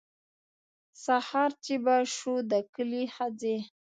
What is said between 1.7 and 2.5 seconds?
به شو